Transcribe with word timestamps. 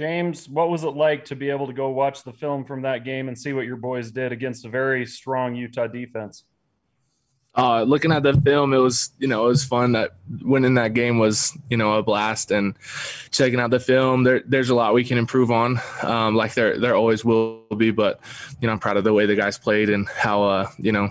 James, 0.00 0.48
what 0.48 0.70
was 0.70 0.82
it 0.82 0.96
like 0.96 1.26
to 1.26 1.36
be 1.36 1.50
able 1.50 1.66
to 1.66 1.74
go 1.74 1.90
watch 1.90 2.22
the 2.22 2.32
film 2.32 2.64
from 2.64 2.80
that 2.80 3.04
game 3.04 3.28
and 3.28 3.36
see 3.36 3.52
what 3.52 3.66
your 3.66 3.76
boys 3.76 4.10
did 4.10 4.32
against 4.32 4.64
a 4.64 4.68
very 4.70 5.04
strong 5.04 5.54
Utah 5.54 5.88
defense? 5.88 6.44
Uh, 7.54 7.82
looking 7.82 8.10
at 8.10 8.22
the 8.22 8.32
film, 8.40 8.72
it 8.72 8.78
was 8.78 9.10
you 9.18 9.28
know 9.28 9.44
it 9.44 9.48
was 9.48 9.62
fun. 9.62 9.92
That 9.92 10.12
winning 10.40 10.72
that 10.76 10.94
game 10.94 11.18
was 11.18 11.54
you 11.68 11.76
know 11.76 11.98
a 11.98 12.02
blast, 12.02 12.50
and 12.50 12.76
checking 13.30 13.60
out 13.60 13.68
the 13.68 13.78
film, 13.78 14.24
there, 14.24 14.42
there's 14.46 14.70
a 14.70 14.74
lot 14.74 14.94
we 14.94 15.04
can 15.04 15.18
improve 15.18 15.50
on, 15.50 15.78
um, 16.02 16.34
like 16.34 16.54
there 16.54 16.78
there 16.78 16.94
always 16.94 17.22
will 17.22 17.66
be. 17.76 17.90
But 17.90 18.20
you 18.62 18.68
know 18.68 18.72
I'm 18.72 18.78
proud 18.78 18.96
of 18.96 19.04
the 19.04 19.12
way 19.12 19.26
the 19.26 19.36
guys 19.36 19.58
played 19.58 19.90
and 19.90 20.08
how 20.08 20.44
uh, 20.44 20.70
you 20.78 20.92
know 20.92 21.10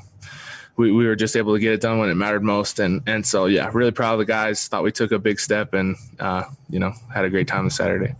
we, 0.79 0.93
we 0.93 1.05
were 1.05 1.15
just 1.17 1.35
able 1.35 1.53
to 1.53 1.59
get 1.59 1.73
it 1.73 1.81
done 1.81 1.99
when 1.99 2.09
it 2.09 2.15
mattered 2.15 2.41
most. 2.41 2.79
And 2.79 3.01
and 3.05 3.27
so 3.27 3.47
yeah, 3.47 3.69
really 3.73 3.91
proud 3.91 4.13
of 4.13 4.19
the 4.19 4.25
guys. 4.25 4.65
Thought 4.69 4.83
we 4.83 4.93
took 4.93 5.11
a 5.11 5.19
big 5.19 5.37
step 5.37 5.73
and 5.73 5.97
uh, 6.19 6.43
you 6.69 6.79
know 6.79 6.93
had 7.13 7.25
a 7.25 7.29
great 7.29 7.49
time 7.49 7.65
this 7.65 7.75
Saturday. 7.75 8.15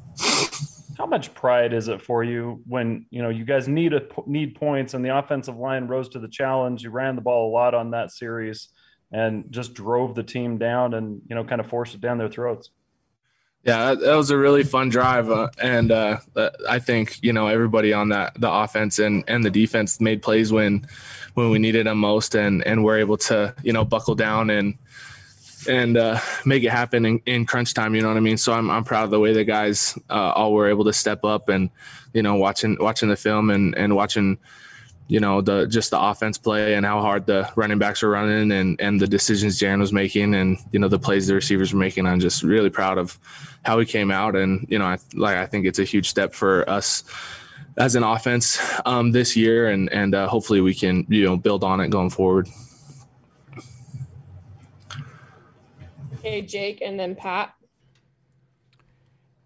How 0.98 1.06
much 1.06 1.34
pride 1.34 1.72
is 1.72 1.88
it 1.88 2.02
for 2.02 2.22
you 2.22 2.62
when 2.68 3.06
you 3.12 3.22
know 3.22 3.30
you 3.30 3.46
guys 3.46 3.70
need 3.70 3.94
a 3.94 4.02
need 4.28 4.56
points 4.56 4.94
and 4.94 5.06
the 5.06 5.18
offensive 5.18 5.56
line 5.56 5.88
rose 5.88 6.10
to 6.10 6.20
the 6.20 6.28
challenge? 6.28 6.84
You 6.84 6.90
ran 6.90 7.16
the 7.16 7.22
ball 7.22 7.50
a 7.50 7.52
lot 7.54 7.74
on 7.74 7.92
that 7.92 8.12
series 8.12 8.68
and 9.10 9.46
just 9.50 9.74
drove 9.74 10.14
the 10.14 10.24
team 10.24 10.58
down 10.58 10.94
and 10.94 11.22
you 11.30 11.36
know 11.38 11.46
kind 11.46 11.62
of 11.62 11.68
forced 11.68 11.96
it 11.96 12.02
down 12.02 12.18
their 12.18 12.28
throats. 12.28 12.72
Yeah, 13.64 13.94
that 13.94 14.16
was 14.16 14.30
a 14.30 14.38
really 14.38 14.64
fun 14.64 14.88
drive, 14.88 15.30
uh, 15.30 15.50
and 15.62 15.92
uh, 15.92 16.20
I 16.68 16.80
think 16.80 17.20
you 17.22 17.34
know 17.34 17.48
everybody 17.48 17.92
on 17.92 18.10
that 18.10 18.40
the 18.40 18.50
offense 18.50 19.00
and 19.00 19.26
and 19.28 19.44
the 19.44 19.52
defense 19.52 20.00
made 20.00 20.22
plays 20.22 20.52
when 20.52 20.88
when 21.34 21.50
we 21.50 21.60
needed 21.60 21.86
them 21.86 21.98
most, 21.98 22.36
and 22.36 22.66
and 22.66 22.86
we're 22.86 23.00
able 23.00 23.18
to 23.18 23.54
you 23.62 23.74
know 23.74 23.84
buckle 23.84 24.16
down 24.16 24.50
and 24.50 24.78
and 25.68 25.98
uh, 25.98 26.20
make 26.46 26.64
it 26.64 26.70
happen 26.70 27.06
in, 27.06 27.22
in, 27.26 27.46
crunch 27.46 27.74
time. 27.74 27.96
You 27.96 28.02
know 28.02 28.08
what 28.08 28.18
I 28.18 28.22
mean? 28.22 28.38
So 28.38 28.54
I'm 28.54 28.70
I'm 28.70 28.86
proud 28.86 29.04
of 29.04 29.10
the 29.10 29.20
way 29.20 29.34
the 29.34 29.44
guys 29.44 29.98
uh, 30.10 30.32
all 30.32 30.54
were 30.54 30.70
able 30.70 30.86
to 30.86 30.94
step 30.94 31.26
up 31.26 31.50
and 31.50 31.70
you 32.14 32.24
know 32.24 32.36
watching 32.36 32.78
watching 32.80 33.10
the 33.10 33.18
film 33.18 33.50
and 33.50 33.78
and 33.78 33.94
watching 33.94 34.38
you 35.10 35.20
know 35.20 35.42
the 35.42 35.66
just 35.66 35.90
the 35.90 36.00
offense 36.00 36.38
play 36.38 36.76
and 36.76 36.86
how 36.86 37.02
hard 37.02 37.26
the 37.26 37.50
running 37.56 37.80
backs 37.80 38.04
were 38.04 38.10
running 38.10 38.52
and 38.52 38.80
and 38.80 39.02
the 39.02 39.08
decisions 39.08 39.60
Jaren 39.60 39.80
was 39.80 39.92
making 39.92 40.36
and 40.36 40.60
you 40.72 40.80
know 40.80 40.88
the 40.88 41.00
plays 41.00 41.26
the 41.28 41.34
receivers 41.34 41.74
were 41.74 41.80
making. 41.80 42.06
I'm 42.06 42.20
just 42.20 42.44
really 42.44 42.70
proud 42.70 43.00
of 43.00 43.20
how 43.66 43.80
we 43.80 43.88
came 43.88 44.12
out 44.12 44.36
and 44.36 44.68
you 44.70 44.78
know 44.78 44.86
I 44.86 45.00
like 45.16 45.36
I 45.36 45.48
think 45.48 45.66
it's 45.66 45.80
a 45.80 45.84
huge 45.84 46.08
step 46.08 46.34
for 46.34 46.70
us 46.70 47.04
as 47.76 47.96
an 47.96 48.04
offense 48.04 48.60
um, 48.86 49.12
this 49.12 49.36
year 49.36 49.70
and 49.70 49.92
and 49.92 50.14
uh, 50.14 50.28
hopefully 50.28 50.62
we 50.62 50.76
can 50.76 51.08
you 51.10 51.26
know 51.26 51.36
build 51.36 51.64
on 51.64 51.82
it 51.82 51.90
going 51.90 52.12
forward. 52.12 52.48
Okay, 56.20 56.44
Jake, 56.44 56.82
and 56.82 57.00
then 57.00 57.16
Pat. 57.16 57.56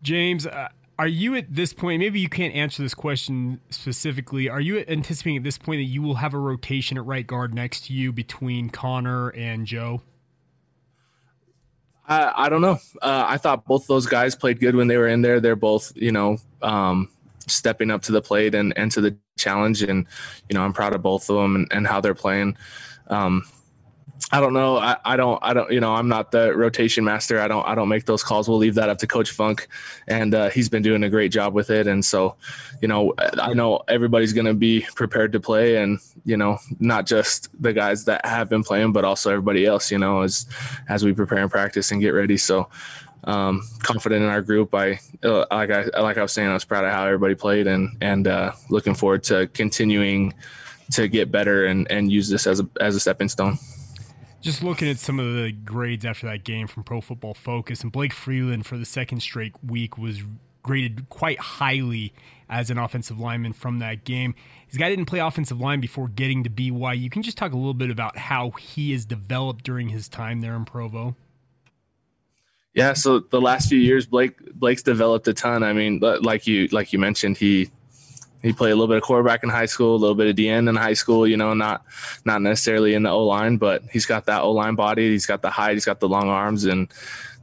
James, 0.01 0.45
uh, 0.45 0.67
are 1.03 1.07
you 1.07 1.35
at 1.35 1.53
this 1.53 1.73
point? 1.73 1.99
Maybe 1.99 2.21
you 2.21 2.29
can't 2.29 2.55
answer 2.55 2.81
this 2.81 2.93
question 2.93 3.59
specifically. 3.69 4.47
Are 4.47 4.61
you 4.61 4.85
anticipating 4.87 5.35
at 5.35 5.43
this 5.43 5.57
point 5.57 5.79
that 5.79 5.83
you 5.83 6.01
will 6.01 6.15
have 6.15 6.33
a 6.33 6.37
rotation 6.37 6.97
at 6.97 7.05
right 7.05 7.27
guard 7.27 7.53
next 7.53 7.87
to 7.87 7.93
you 7.93 8.13
between 8.13 8.69
Connor 8.69 9.27
and 9.31 9.65
Joe? 9.65 10.01
I, 12.07 12.45
I 12.45 12.47
don't 12.47 12.61
know. 12.61 12.79
Uh, 13.01 13.25
I 13.27 13.35
thought 13.35 13.65
both 13.65 13.85
those 13.85 14.05
guys 14.05 14.33
played 14.33 14.61
good 14.61 14.77
when 14.77 14.87
they 14.87 14.95
were 14.95 15.09
in 15.09 15.21
there. 15.21 15.41
They're 15.41 15.57
both, 15.57 15.91
you 15.93 16.13
know, 16.13 16.37
um, 16.61 17.09
stepping 17.47 17.91
up 17.91 18.03
to 18.03 18.13
the 18.13 18.21
plate 18.21 18.55
and, 18.55 18.71
and 18.77 18.89
to 18.93 19.01
the 19.01 19.17
challenge. 19.37 19.83
And, 19.83 20.07
you 20.47 20.53
know, 20.53 20.63
I'm 20.63 20.71
proud 20.71 20.93
of 20.93 21.01
both 21.01 21.29
of 21.29 21.35
them 21.35 21.55
and, 21.57 21.67
and 21.69 21.85
how 21.85 21.99
they're 21.99 22.15
playing. 22.15 22.55
Um, 23.07 23.43
I 24.31 24.39
don't 24.39 24.53
know. 24.53 24.77
I, 24.77 24.97
I 25.05 25.15
don't. 25.15 25.39
I 25.41 25.53
don't. 25.53 25.71
You 25.71 25.79
know, 25.79 25.93
I'm 25.93 26.07
not 26.07 26.31
the 26.31 26.55
rotation 26.55 27.03
master. 27.03 27.39
I 27.39 27.47
don't. 27.47 27.67
I 27.67 27.75
don't 27.75 27.89
make 27.89 28.05
those 28.05 28.23
calls. 28.23 28.47
We'll 28.47 28.57
leave 28.57 28.75
that 28.75 28.89
up 28.89 28.97
to 28.99 29.07
Coach 29.07 29.31
Funk, 29.31 29.67
and 30.07 30.33
uh, 30.33 30.49
he's 30.49 30.69
been 30.69 30.81
doing 30.81 31.03
a 31.03 31.09
great 31.09 31.31
job 31.31 31.53
with 31.53 31.69
it. 31.69 31.87
And 31.87 32.03
so, 32.03 32.35
you 32.81 32.87
know, 32.87 33.13
I 33.19 33.53
know 33.53 33.81
everybody's 33.87 34.33
going 34.33 34.45
to 34.45 34.53
be 34.53 34.85
prepared 34.95 35.33
to 35.33 35.39
play, 35.39 35.77
and 35.77 35.99
you 36.25 36.37
know, 36.37 36.57
not 36.79 37.05
just 37.05 37.49
the 37.61 37.73
guys 37.73 38.05
that 38.05 38.25
have 38.25 38.49
been 38.49 38.63
playing, 38.63 38.91
but 38.91 39.03
also 39.03 39.29
everybody 39.29 39.65
else. 39.65 39.91
You 39.91 39.99
know, 39.99 40.21
as 40.21 40.45
as 40.89 41.03
we 41.03 41.13
prepare 41.13 41.39
and 41.39 41.51
practice 41.51 41.91
and 41.91 42.01
get 42.01 42.11
ready. 42.11 42.37
So, 42.37 42.69
um, 43.25 43.61
confident 43.79 44.23
in 44.23 44.29
our 44.29 44.41
group. 44.41 44.73
I 44.73 44.99
uh, 45.23 45.45
like 45.51 45.69
I 45.69 45.83
like 45.99 46.17
I 46.17 46.21
was 46.21 46.31
saying. 46.31 46.49
I 46.49 46.53
was 46.53 46.65
proud 46.65 46.85
of 46.85 46.91
how 46.91 47.05
everybody 47.05 47.35
played, 47.35 47.67
and 47.67 47.97
and 48.01 48.27
uh, 48.27 48.53
looking 48.69 48.95
forward 48.95 49.23
to 49.25 49.47
continuing 49.47 50.33
to 50.91 51.07
get 51.07 51.31
better 51.31 51.65
and 51.65 51.89
and 51.91 52.11
use 52.11 52.29
this 52.29 52.47
as 52.47 52.59
a 52.59 52.69
as 52.79 52.95
a 52.95 52.99
stepping 52.99 53.29
stone 53.29 53.57
just 54.43 54.61
looking 54.61 54.89
at 54.89 54.99
some 54.99 55.19
of 55.19 55.33
the 55.33 55.51
grades 55.51 56.03
after 56.05 56.27
that 56.27 56.43
game 56.43 56.67
from 56.67 56.83
Pro 56.83 56.99
Football 56.99 57.33
Focus, 57.33 57.81
and 57.81 57.91
Blake 57.91 58.13
Freeland 58.13 58.65
for 58.65 58.77
the 58.77 58.85
second 58.85 59.21
straight 59.21 59.53
week 59.65 59.97
was 59.97 60.21
graded 60.61 61.07
quite 61.09 61.39
highly 61.39 62.13
as 62.49 62.69
an 62.69 62.77
offensive 62.77 63.19
lineman 63.19 63.53
from 63.53 63.79
that 63.79 64.03
game. 64.03 64.35
This 64.69 64.77
guy 64.77 64.89
didn't 64.89 65.05
play 65.05 65.19
offensive 65.19 65.59
line 65.59 65.79
before 65.79 66.09
getting 66.09 66.43
to 66.43 66.49
BYU. 66.49 66.99
You 66.99 67.09
can 67.09 67.23
just 67.23 67.37
talk 67.37 67.53
a 67.53 67.57
little 67.57 67.73
bit 67.73 67.89
about 67.89 68.17
how 68.17 68.51
he 68.51 68.91
has 68.91 69.05
developed 69.05 69.63
during 69.63 69.89
his 69.89 70.09
time 70.09 70.41
there 70.41 70.55
in 70.55 70.65
Provo. 70.65 71.15
Yeah, 72.73 72.93
so 72.93 73.19
the 73.19 73.39
last 73.39 73.69
few 73.69 73.79
years, 73.79 74.05
Blake 74.05 74.37
Blake's 74.55 74.83
developed 74.83 75.27
a 75.27 75.33
ton. 75.33 75.63
I 75.63 75.73
mean, 75.73 75.99
like 75.99 76.47
you 76.47 76.67
like 76.67 76.91
you 76.91 76.99
mentioned, 76.99 77.37
he 77.37 77.69
he 78.43 78.51
played 78.51 78.71
a 78.71 78.75
little 78.75 78.89
bit 78.89 78.97
of 78.97 79.03
quarterback 79.03 79.41
in 79.43 79.49
high 79.49 79.65
school, 79.65 79.95
a 79.95 79.97
little 79.97 80.15
bit 80.15 80.27
of 80.27 80.35
DN 80.35 80.67
in 80.67 80.75
high 80.75 80.93
school. 80.93 81.25
You 81.25 81.37
know, 81.37 81.53
not 81.53 81.85
not 82.25 82.41
necessarily 82.41 82.93
in 82.93 83.03
the 83.03 83.09
O 83.09 83.25
line, 83.25 83.57
but 83.57 83.83
he's 83.91 84.05
got 84.05 84.25
that 84.25 84.41
O 84.41 84.51
line 84.51 84.75
body. 84.75 85.09
He's 85.09 85.25
got 85.25 85.41
the 85.41 85.49
height. 85.49 85.73
He's 85.73 85.85
got 85.85 86.01
the 86.01 86.09
long 86.09 86.29
arms, 86.29 86.65
and 86.65 86.89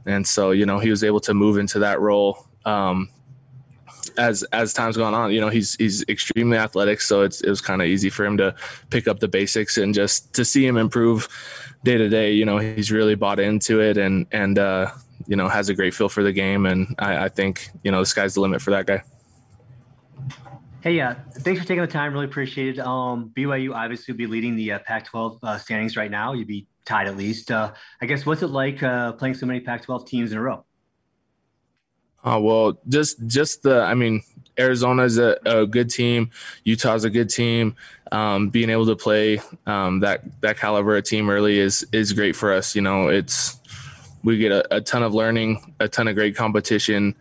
and 0.05 0.25
so 0.25 0.51
you 0.51 0.65
know 0.65 0.77
he 0.77 0.91
was 0.91 1.03
able 1.03 1.19
to 1.21 1.33
move 1.33 1.57
into 1.57 1.79
that 1.79 1.99
role. 1.99 2.45
Um, 2.65 3.09
as 4.17 4.43
as 4.53 4.73
time's 4.73 4.95
gone 4.95 5.15
on, 5.15 5.31
you 5.31 5.41
know 5.41 5.49
he's 5.49 5.75
he's 5.75 6.03
extremely 6.07 6.57
athletic, 6.57 7.01
so 7.01 7.23
it's 7.23 7.41
it 7.41 7.49
was 7.49 7.61
kind 7.61 7.81
of 7.81 7.87
easy 7.87 8.11
for 8.11 8.23
him 8.23 8.37
to 8.37 8.53
pick 8.91 9.07
up 9.07 9.19
the 9.19 9.27
basics 9.27 9.77
and 9.77 9.95
just 9.95 10.31
to 10.35 10.45
see 10.45 10.65
him 10.65 10.77
improve 10.77 11.27
day 11.83 11.97
to 11.97 12.09
day. 12.09 12.31
You 12.31 12.45
know 12.45 12.59
he's 12.59 12.91
really 12.91 13.15
bought 13.15 13.39
into 13.39 13.81
it 13.81 13.97
and 13.97 14.27
and 14.31 14.59
uh, 14.59 14.91
you 15.27 15.35
know 15.35 15.47
has 15.47 15.69
a 15.69 15.73
great 15.73 15.95
feel 15.95 16.09
for 16.09 16.21
the 16.21 16.33
game, 16.33 16.67
and 16.67 16.95
I, 16.99 17.25
I 17.25 17.29
think 17.29 17.69
you 17.83 17.91
know 17.91 18.01
the 18.01 18.05
sky's 18.05 18.35
the 18.35 18.41
limit 18.41 18.61
for 18.61 18.69
that 18.69 18.85
guy. 18.85 19.01
Hey, 20.81 20.99
uh, 20.99 21.13
thanks 21.33 21.61
for 21.61 21.67
taking 21.67 21.81
the 21.81 21.87
time. 21.87 22.11
Really 22.11 22.25
appreciate 22.25 22.79
it. 22.79 22.79
Um, 22.79 23.31
BYU 23.35 23.71
obviously 23.75 24.13
will 24.13 24.17
be 24.17 24.25
leading 24.25 24.55
the 24.55 24.71
uh, 24.71 24.79
Pac-12 24.79 25.37
uh, 25.43 25.57
standings 25.59 25.95
right 25.95 26.09
now. 26.09 26.33
You'd 26.33 26.47
be 26.47 26.65
tied 26.85 27.05
at 27.05 27.15
least. 27.15 27.51
Uh, 27.51 27.73
I 28.01 28.07
guess 28.07 28.25
what's 28.25 28.41
it 28.41 28.47
like 28.47 28.81
uh, 28.81 29.11
playing 29.11 29.35
so 29.35 29.45
many 29.45 29.59
Pac-12 29.59 30.07
teams 30.07 30.31
in 30.31 30.39
a 30.39 30.41
row? 30.41 30.65
Oh 32.23 32.39
well, 32.39 32.79
just 32.87 33.25
just 33.27 33.63
the. 33.63 33.81
I 33.81 33.95
mean, 33.95 34.21
Arizona's 34.57 35.17
a, 35.17 35.37
a 35.45 35.65
good 35.65 35.89
team. 35.89 36.29
Utah's 36.63 37.03
a 37.03 37.09
good 37.09 37.29
team. 37.29 37.75
Um, 38.11 38.49
being 38.49 38.69
able 38.69 38.85
to 38.87 38.95
play 38.95 39.41
um, 39.65 40.01
that 40.01 40.23
that 40.41 40.57
caliber 40.57 40.97
of 40.97 41.03
team 41.03 41.29
early 41.29 41.57
is 41.57 41.85
is 41.91 42.13
great 42.13 42.35
for 42.35 42.53
us. 42.53 42.75
You 42.75 42.81
know, 42.81 43.07
it's 43.07 43.59
we 44.23 44.37
get 44.37 44.51
a, 44.51 44.75
a 44.75 44.81
ton 44.81 45.01
of 45.01 45.15
learning, 45.15 45.73
a 45.79 45.87
ton 45.87 46.07
of 46.07 46.15
great 46.15 46.35
competition 46.35 47.15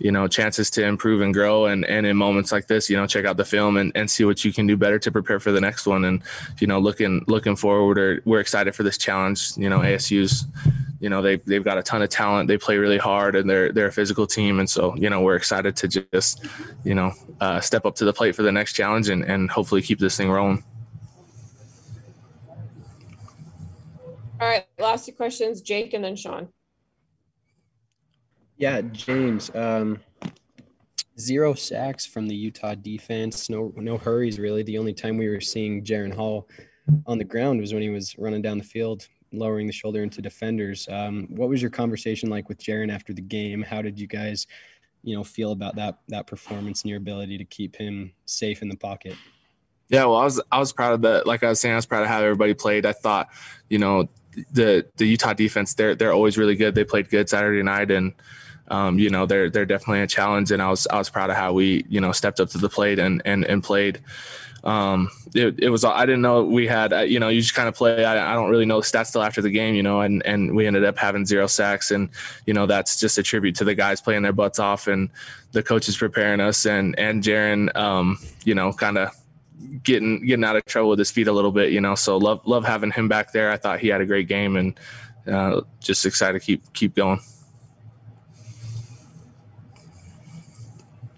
you 0.00 0.10
know 0.10 0.26
chances 0.26 0.70
to 0.70 0.84
improve 0.84 1.20
and 1.20 1.32
grow. 1.32 1.66
And 1.66 1.84
and 1.84 2.06
in 2.06 2.16
moments 2.16 2.50
like 2.50 2.66
this 2.66 2.90
you 2.90 2.96
know 2.96 3.06
check 3.06 3.24
out 3.24 3.36
the 3.36 3.44
film 3.44 3.76
and, 3.76 3.92
and 3.94 4.10
see 4.10 4.24
what 4.24 4.44
you 4.44 4.52
can 4.52 4.66
do 4.66 4.76
better 4.76 4.98
to 4.98 5.12
prepare 5.12 5.38
for 5.38 5.52
the 5.52 5.60
next 5.60 5.86
one. 5.86 6.04
And 6.04 6.22
you 6.58 6.66
know 6.66 6.78
looking 6.78 7.24
looking 7.28 7.56
forward 7.56 7.98
or 7.98 8.22
we're 8.24 8.40
excited 8.40 8.74
for 8.74 8.82
this 8.82 8.98
challenge. 8.98 9.56
You 9.56 9.68
know 9.68 9.82
asu's 9.82 10.46
you 11.00 11.08
know 11.08 11.22
they 11.22 11.36
they've 11.36 11.64
got 11.64 11.78
a 11.78 11.82
ton 11.82 12.02
of 12.02 12.08
talent. 12.08 12.48
They 12.48 12.58
play 12.58 12.78
really 12.78 12.98
hard 12.98 13.36
and 13.36 13.48
they're 13.48 13.72
they're 13.72 13.88
a 13.88 13.92
physical 13.92 14.26
team. 14.26 14.58
And 14.58 14.68
so 14.68 14.96
you 14.96 15.10
know 15.10 15.20
we're 15.20 15.36
excited 15.36 15.76
to 15.76 15.88
just 15.88 16.44
you 16.84 16.94
know 16.94 17.12
uh, 17.40 17.60
step 17.60 17.86
up 17.86 17.94
to 17.96 18.04
the 18.04 18.12
plate 18.12 18.34
for 18.34 18.42
the 18.42 18.52
next 18.52 18.72
challenge 18.72 19.08
and 19.08 19.22
and 19.24 19.50
hopefully 19.50 19.82
keep 19.82 19.98
this 19.98 20.16
thing 20.16 20.30
rolling. 20.30 20.64
All 24.40 24.48
right 24.48 24.64
last 24.78 25.04
two 25.04 25.12
questions 25.12 25.60
jake 25.60 25.92
and 25.92 26.02
then 26.02 26.16
sean 26.16 26.48
yeah, 28.60 28.82
James. 28.82 29.50
Um, 29.54 30.00
zero 31.18 31.54
sacks 31.54 32.04
from 32.04 32.28
the 32.28 32.34
Utah 32.34 32.74
defense. 32.74 33.48
No, 33.48 33.72
no 33.76 33.96
hurries 33.96 34.38
really. 34.38 34.62
The 34.62 34.76
only 34.76 34.92
time 34.92 35.16
we 35.16 35.28
were 35.28 35.40
seeing 35.40 35.82
Jaren 35.82 36.14
Hall 36.14 36.46
on 37.06 37.16
the 37.16 37.24
ground 37.24 37.60
was 37.60 37.72
when 37.72 37.82
he 37.82 37.88
was 37.88 38.18
running 38.18 38.42
down 38.42 38.58
the 38.58 38.64
field, 38.64 39.08
lowering 39.32 39.66
the 39.66 39.72
shoulder 39.72 40.02
into 40.02 40.20
defenders. 40.20 40.86
Um, 40.90 41.26
what 41.30 41.48
was 41.48 41.62
your 41.62 41.70
conversation 41.70 42.28
like 42.28 42.50
with 42.50 42.58
Jaren 42.58 42.92
after 42.92 43.14
the 43.14 43.22
game? 43.22 43.62
How 43.62 43.80
did 43.80 43.98
you 43.98 44.06
guys, 44.06 44.46
you 45.02 45.16
know, 45.16 45.24
feel 45.24 45.52
about 45.52 45.74
that 45.76 45.98
that 46.08 46.26
performance 46.26 46.82
and 46.82 46.90
your 46.90 46.98
ability 46.98 47.38
to 47.38 47.46
keep 47.46 47.74
him 47.74 48.12
safe 48.26 48.60
in 48.60 48.68
the 48.68 48.76
pocket? 48.76 49.16
Yeah, 49.88 50.04
well, 50.04 50.16
I 50.16 50.24
was 50.24 50.38
I 50.52 50.58
was 50.58 50.74
proud 50.74 50.92
of 50.92 51.02
that. 51.02 51.26
Like 51.26 51.42
I 51.42 51.48
was 51.48 51.60
saying, 51.60 51.72
I 51.72 51.76
was 51.76 51.86
proud 51.86 52.02
of 52.02 52.08
how 52.08 52.20
everybody 52.20 52.52
played. 52.52 52.84
I 52.84 52.92
thought, 52.92 53.30
you 53.70 53.78
know, 53.78 54.10
the 54.52 54.86
the 54.96 55.06
Utah 55.06 55.32
defense 55.32 55.72
they're 55.74 55.94
they're 55.94 56.12
always 56.12 56.36
really 56.36 56.56
good. 56.56 56.74
They 56.74 56.84
played 56.84 57.08
good 57.08 57.28
Saturday 57.28 57.62
night 57.62 57.90
and 57.90 58.12
um, 58.70 58.98
you 58.98 59.10
know, 59.10 59.26
they're 59.26 59.50
they're 59.50 59.66
definitely 59.66 60.00
a 60.00 60.06
challenge, 60.06 60.52
and 60.52 60.62
I 60.62 60.70
was 60.70 60.86
I 60.86 60.98
was 60.98 61.10
proud 61.10 61.30
of 61.30 61.36
how 61.36 61.52
we 61.52 61.84
you 61.88 62.00
know 62.00 62.12
stepped 62.12 62.40
up 62.40 62.48
to 62.50 62.58
the 62.58 62.68
plate 62.68 62.98
and 62.98 63.20
and 63.24 63.44
and 63.44 63.62
played. 63.62 64.00
Um, 64.62 65.10
it, 65.34 65.58
it 65.58 65.70
was 65.70 65.84
I 65.84 66.04
didn't 66.04 66.20
know 66.20 66.44
we 66.44 66.66
had 66.66 66.92
uh, 66.92 67.00
you 67.00 67.18
know 67.18 67.28
you 67.28 67.40
just 67.40 67.54
kind 67.54 67.68
of 67.68 67.74
play 67.74 68.04
I, 68.04 68.32
I 68.32 68.34
don't 68.34 68.50
really 68.50 68.66
know 68.66 68.80
stats 68.80 69.10
till 69.10 69.22
after 69.22 69.40
the 69.40 69.50
game 69.50 69.74
you 69.74 69.82
know 69.82 70.02
and 70.02 70.24
and 70.26 70.54
we 70.54 70.66
ended 70.66 70.84
up 70.84 70.98
having 70.98 71.24
zero 71.24 71.46
sacks 71.46 71.90
and 71.90 72.10
you 72.44 72.52
know 72.52 72.66
that's 72.66 73.00
just 73.00 73.16
a 73.16 73.22
tribute 73.22 73.54
to 73.56 73.64
the 73.64 73.74
guys 73.74 74.02
playing 74.02 74.20
their 74.20 74.34
butts 74.34 74.58
off 74.58 74.86
and 74.86 75.08
the 75.52 75.62
coaches 75.62 75.96
preparing 75.96 76.40
us 76.40 76.66
and 76.66 76.98
and 76.98 77.22
Jaren 77.22 77.74
um, 77.74 78.18
you 78.44 78.54
know 78.54 78.70
kind 78.70 78.98
of 78.98 79.10
getting 79.82 80.26
getting 80.26 80.44
out 80.44 80.56
of 80.56 80.64
trouble 80.66 80.90
with 80.90 80.98
his 80.98 81.10
feet 81.10 81.26
a 81.26 81.32
little 81.32 81.52
bit 81.52 81.72
you 81.72 81.80
know 81.80 81.94
so 81.94 82.18
love 82.18 82.42
love 82.44 82.66
having 82.66 82.90
him 82.90 83.08
back 83.08 83.32
there 83.32 83.50
I 83.50 83.56
thought 83.56 83.80
he 83.80 83.88
had 83.88 84.02
a 84.02 84.06
great 84.06 84.28
game 84.28 84.56
and 84.56 84.78
uh, 85.26 85.62
just 85.80 86.04
excited 86.04 86.38
to 86.38 86.44
keep 86.44 86.72
keep 86.74 86.94
going. 86.94 87.20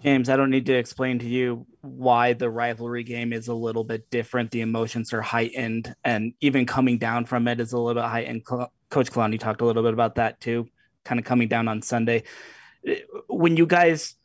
James, 0.03 0.27
I 0.27 0.35
don't 0.35 0.49
need 0.49 0.65
to 0.65 0.73
explain 0.73 1.19
to 1.19 1.27
you 1.27 1.65
why 1.79 2.33
the 2.33 2.49
rivalry 2.49 3.03
game 3.03 3.31
is 3.31 3.47
a 3.47 3.53
little 3.53 3.85
bit 3.85 4.09
different. 4.09 4.51
The 4.51 4.59
emotions 4.59 5.13
are 5.13 5.21
heightened, 5.21 5.95
and 6.03 6.33
even 6.41 6.65
coming 6.65 6.97
down 6.97 7.25
from 7.25 7.47
it 7.47 7.61
is 7.61 7.71
a 7.71 7.79
little 7.79 8.01
bit 8.01 8.09
heightened. 8.09 8.45
Coach 8.45 9.11
Kalani 9.11 9.39
talked 9.39 9.61
a 9.61 9.65
little 9.65 9.81
bit 9.81 9.93
about 9.93 10.15
that 10.15 10.41
too, 10.41 10.67
kind 11.05 11.19
of 11.19 11.25
coming 11.25 11.47
down 11.47 11.69
on 11.69 11.81
Sunday. 11.81 12.23
When 13.27 13.55
you 13.55 13.65
guys 13.65 14.15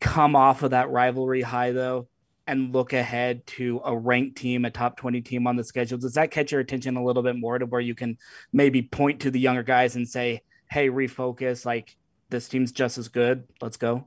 come 0.00 0.36
off 0.36 0.62
of 0.62 0.70
that 0.70 0.90
rivalry 0.90 1.42
high, 1.42 1.72
though, 1.72 2.06
and 2.46 2.72
look 2.72 2.92
ahead 2.92 3.44
to 3.48 3.80
a 3.84 3.96
ranked 3.96 4.38
team, 4.38 4.64
a 4.64 4.70
top 4.70 4.96
20 4.96 5.22
team 5.22 5.48
on 5.48 5.56
the 5.56 5.64
schedule, 5.64 5.98
does 5.98 6.14
that 6.14 6.30
catch 6.30 6.52
your 6.52 6.60
attention 6.60 6.96
a 6.96 7.04
little 7.04 7.24
bit 7.24 7.36
more 7.36 7.58
to 7.58 7.66
where 7.66 7.80
you 7.80 7.96
can 7.96 8.16
maybe 8.52 8.82
point 8.82 9.22
to 9.22 9.32
the 9.32 9.40
younger 9.40 9.64
guys 9.64 9.96
and 9.96 10.08
say, 10.08 10.42
hey, 10.70 10.88
refocus, 10.88 11.66
like 11.66 11.96
this 12.30 12.48
team's 12.48 12.70
just 12.70 12.96
as 12.96 13.08
good. 13.08 13.42
Let's 13.60 13.76
go. 13.76 14.06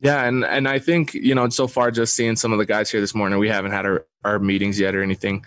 Yeah, 0.00 0.24
and 0.24 0.44
and 0.44 0.66
I 0.66 0.78
think 0.78 1.14
you 1.14 1.34
know 1.34 1.48
so 1.50 1.66
far 1.66 1.90
just 1.90 2.14
seeing 2.14 2.36
some 2.36 2.52
of 2.52 2.58
the 2.58 2.66
guys 2.66 2.90
here 2.90 3.00
this 3.00 3.14
morning, 3.14 3.38
we 3.38 3.48
haven't 3.48 3.72
had 3.72 3.84
our, 3.84 4.06
our 4.24 4.38
meetings 4.38 4.80
yet 4.80 4.94
or 4.94 5.02
anything. 5.02 5.44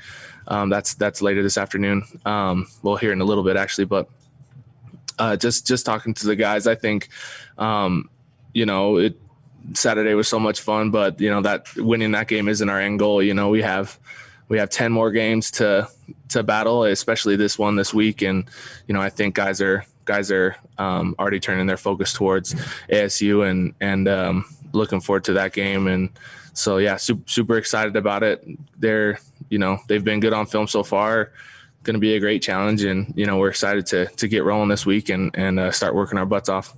Um, 0.47 0.69
that's 0.69 0.93
that's 0.93 1.21
later 1.21 1.41
this 1.41 1.57
afternoon. 1.57 2.03
Um, 2.25 2.67
we'll 2.83 2.97
hear 2.97 3.11
in 3.11 3.21
a 3.21 3.25
little 3.25 3.43
bit 3.43 3.57
actually, 3.57 3.85
but 3.85 4.09
uh, 5.17 5.37
just 5.37 5.65
just 5.65 5.85
talking 5.85 6.13
to 6.15 6.27
the 6.27 6.35
guys, 6.35 6.67
I 6.67 6.75
think 6.75 7.09
um, 7.57 8.09
you 8.53 8.65
know 8.65 8.97
it. 8.97 9.19
Saturday 9.73 10.13
was 10.13 10.27
so 10.27 10.39
much 10.39 10.59
fun, 10.59 10.91
but 10.91 11.21
you 11.21 11.29
know 11.29 11.41
that 11.41 11.73
winning 11.77 12.11
that 12.11 12.27
game 12.27 12.49
isn't 12.49 12.69
our 12.69 12.81
end 12.81 12.99
goal. 12.99 13.23
You 13.23 13.33
know 13.33 13.49
we 13.49 13.61
have 13.61 13.97
we 14.49 14.59
have 14.59 14.69
10 14.69 14.91
more 14.91 15.09
games 15.09 15.49
to 15.51 15.87
to 16.29 16.43
battle 16.43 16.83
especially 16.83 17.35
this 17.35 17.57
one 17.57 17.75
this 17.75 17.93
week 17.93 18.21
and 18.21 18.49
you 18.87 18.93
know 18.93 19.01
i 19.01 19.09
think 19.09 19.35
guys 19.35 19.61
are 19.61 19.85
guys 20.05 20.31
are 20.31 20.55
um, 20.77 21.15
already 21.19 21.39
turning 21.39 21.67
their 21.67 21.77
focus 21.77 22.13
towards 22.13 22.53
ASU 22.89 23.49
and 23.49 23.73
and 23.79 24.07
um, 24.07 24.45
looking 24.73 25.01
forward 25.01 25.23
to 25.25 25.33
that 25.33 25.53
game. 25.53 25.87
And 25.87 26.09
so 26.53 26.77
yeah, 26.77 26.97
super, 26.97 27.23
super 27.27 27.57
excited 27.57 27.95
about 27.95 28.23
it. 28.23 28.45
They're 28.77 29.19
you 29.49 29.59
know 29.59 29.79
they've 29.87 30.03
been 30.03 30.19
good 30.19 30.33
on 30.33 30.45
film 30.45 30.67
so 30.67 30.83
far. 30.83 31.31
Going 31.83 31.95
to 31.95 31.99
be 31.99 32.15
a 32.15 32.19
great 32.19 32.41
challenge, 32.41 32.83
and 32.83 33.13
you 33.15 33.25
know 33.25 33.37
we're 33.37 33.49
excited 33.49 33.85
to 33.87 34.05
to 34.05 34.27
get 34.27 34.43
rolling 34.43 34.69
this 34.69 34.85
week 34.85 35.09
and 35.09 35.31
and 35.33 35.59
uh, 35.59 35.71
start 35.71 35.95
working 35.95 36.17
our 36.17 36.25
butts 36.25 36.49
off. 36.49 36.73